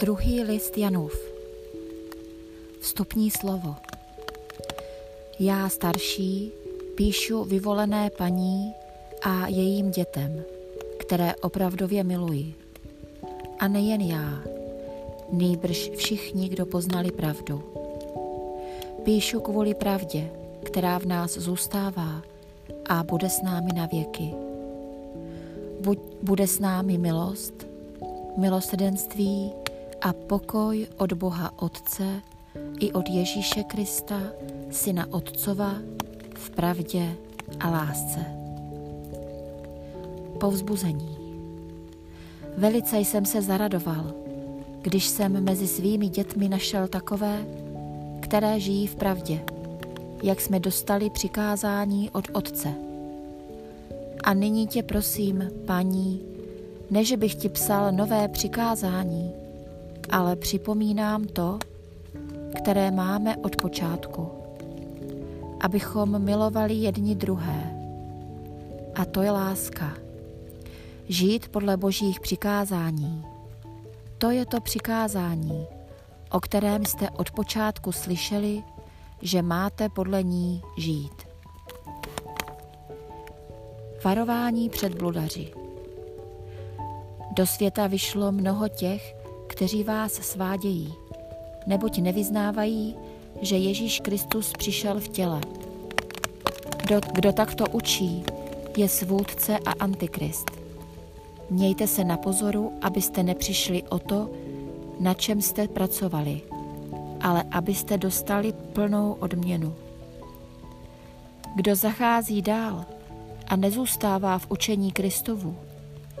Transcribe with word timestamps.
Druhý 0.00 0.42
list 0.42 0.78
Janův. 0.78 1.32
Vstupní 2.80 3.30
slovo. 3.30 3.74
Já 5.38 5.68
starší 5.68 6.52
píšu 6.94 7.44
vyvolené 7.44 8.10
paní 8.10 8.72
a 9.22 9.48
jejím 9.48 9.90
dětem, 9.90 10.42
které 10.98 11.34
opravdově 11.34 12.04
miluji. 12.04 12.54
A 13.58 13.68
nejen 13.68 14.00
já, 14.00 14.42
nejbrž 15.32 15.90
všichni, 15.96 16.48
kdo 16.48 16.66
poznali 16.66 17.12
pravdu. 17.12 17.62
Píšu 19.04 19.40
kvůli 19.40 19.74
pravdě, 19.74 20.30
která 20.64 20.98
v 20.98 21.04
nás 21.06 21.32
zůstává 21.32 22.22
a 22.88 23.02
bude 23.02 23.30
s 23.30 23.42
námi 23.42 23.70
na 23.74 23.86
věky. 23.86 24.34
Buď 25.80 25.98
bude 26.22 26.46
s 26.46 26.58
námi 26.58 26.98
milost, 26.98 27.66
milosrdenství 28.36 29.52
a 30.00 30.12
pokoj 30.12 30.86
od 30.96 31.12
Boha 31.12 31.52
Otce 31.56 32.22
i 32.80 32.92
od 32.92 33.08
Ježíše 33.08 33.62
Krista, 33.62 34.20
Syna 34.70 35.06
Otcova, 35.10 35.74
v 36.34 36.50
pravdě 36.50 37.16
a 37.60 37.70
lásce. 37.70 38.24
Povzbuzení. 40.40 41.18
Velice 42.56 42.98
jsem 42.98 43.24
se 43.24 43.42
zaradoval, 43.42 44.14
když 44.82 45.06
jsem 45.06 45.44
mezi 45.44 45.66
svými 45.66 46.08
dětmi 46.08 46.48
našel 46.48 46.88
takové, 46.88 47.46
které 48.20 48.60
žijí 48.60 48.86
v 48.86 48.96
pravdě, 48.96 49.44
jak 50.22 50.40
jsme 50.40 50.60
dostali 50.60 51.10
přikázání 51.10 52.10
od 52.10 52.24
Otce. 52.32 52.74
A 54.24 54.34
nyní 54.34 54.66
tě 54.66 54.82
prosím, 54.82 55.50
paní, 55.66 56.22
neže 56.90 57.16
bych 57.16 57.34
ti 57.34 57.48
psal 57.48 57.92
nové 57.92 58.28
přikázání, 58.28 59.32
ale 60.10 60.36
připomínám 60.36 61.24
to, 61.24 61.58
které 62.56 62.90
máme 62.90 63.36
od 63.36 63.56
počátku, 63.56 64.30
abychom 65.60 66.18
milovali 66.18 66.74
jedni 66.74 67.14
druhé. 67.14 67.74
A 68.94 69.04
to 69.04 69.22
je 69.22 69.30
láska. 69.30 69.92
Žít 71.08 71.48
podle 71.48 71.76
božích 71.76 72.20
přikázání. 72.20 73.24
To 74.18 74.30
je 74.30 74.46
to 74.46 74.60
přikázání, 74.60 75.66
o 76.30 76.40
kterém 76.40 76.86
jste 76.86 77.10
od 77.10 77.30
počátku 77.30 77.92
slyšeli, 77.92 78.62
že 79.22 79.42
máte 79.42 79.88
podle 79.88 80.22
ní 80.22 80.62
žít. 80.78 81.28
Varování 84.04 84.68
před 84.68 84.94
bludaři. 84.94 85.52
Do 87.32 87.46
světa 87.46 87.86
vyšlo 87.86 88.32
mnoho 88.32 88.68
těch, 88.68 89.17
kteří 89.58 89.84
vás 89.84 90.12
svádějí, 90.12 90.94
neboť 91.66 91.98
nevyznávají, 91.98 92.96
že 93.42 93.56
Ježíš 93.56 94.00
Kristus 94.00 94.52
přišel 94.58 95.00
v 95.00 95.08
těle. 95.08 95.40
Kdo, 96.82 97.00
kdo 97.12 97.32
takto 97.32 97.64
učí, 97.72 98.24
je 98.76 98.88
svůdce 98.88 99.58
a 99.58 99.70
antikrist. 99.70 100.50
Mějte 101.50 101.86
se 101.86 102.04
na 102.04 102.16
pozoru, 102.16 102.72
abyste 102.82 103.22
nepřišli 103.22 103.82
o 103.82 103.98
to, 103.98 104.30
na 105.00 105.14
čem 105.14 105.42
jste 105.42 105.68
pracovali, 105.68 106.40
ale 107.20 107.44
abyste 107.50 107.98
dostali 107.98 108.52
plnou 108.52 109.12
odměnu. 109.12 109.74
Kdo 111.54 111.76
zachází 111.76 112.42
dál 112.42 112.84
a 113.46 113.56
nezůstává 113.56 114.38
v 114.38 114.50
učení 114.50 114.92
Kristovu, 114.92 115.56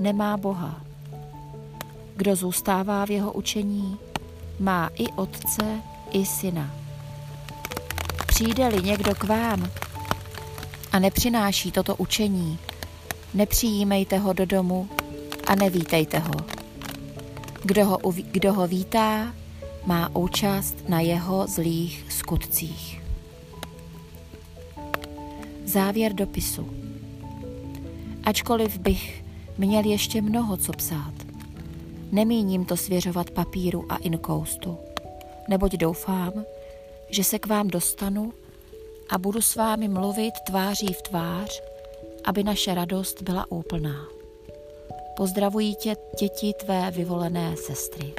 nemá 0.00 0.36
Boha. 0.36 0.89
Kdo 2.20 2.36
zůstává 2.36 3.06
v 3.06 3.10
jeho 3.10 3.32
učení, 3.32 3.98
má 4.58 4.90
i 4.94 5.06
otce, 5.08 5.80
i 6.10 6.26
syna. 6.26 6.74
Přijde-li 8.26 8.82
někdo 8.82 9.14
k 9.14 9.24
vám 9.24 9.70
a 10.92 10.98
nepřináší 10.98 11.72
toto 11.72 11.96
učení, 11.96 12.58
nepřijímejte 13.34 14.18
ho 14.18 14.32
do 14.32 14.46
domu 14.46 14.88
a 15.46 15.54
nevítejte 15.54 16.18
ho. 16.18 16.34
Kdo 17.62 17.86
ho, 17.86 17.98
kdo 18.30 18.52
ho 18.52 18.66
vítá, 18.66 19.34
má 19.86 20.16
účast 20.16 20.88
na 20.88 21.00
jeho 21.00 21.46
zlých 21.46 22.06
skutcích. 22.08 23.02
Závěr 25.64 26.12
dopisu. 26.12 26.70
Ačkoliv 28.24 28.78
bych 28.78 29.24
měl 29.58 29.84
ještě 29.84 30.22
mnoho 30.22 30.56
co 30.56 30.72
psát, 30.72 31.29
Nemíním 32.12 32.64
to 32.64 32.76
svěřovat 32.76 33.30
papíru 33.30 33.86
a 33.88 33.96
inkoustu, 33.96 34.78
neboť 35.48 35.72
doufám, 35.72 36.44
že 37.10 37.24
se 37.24 37.38
k 37.38 37.46
vám 37.46 37.68
dostanu 37.68 38.32
a 39.08 39.18
budu 39.18 39.42
s 39.42 39.56
vámi 39.56 39.88
mluvit 39.88 40.34
tváří 40.46 40.92
v 40.92 41.02
tvář, 41.02 41.62
aby 42.24 42.44
naše 42.44 42.74
radost 42.74 43.22
byla 43.22 43.46
úplná. 43.50 44.06
Pozdravují 45.16 45.76
tě 45.76 45.96
děti 46.20 46.52
tvé 46.52 46.90
vyvolené 46.90 47.56
sestry. 47.56 48.14